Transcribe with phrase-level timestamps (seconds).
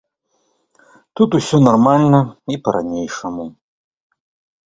[1.19, 2.21] Тут усё нармальна
[2.55, 3.45] і па-ранейшаму.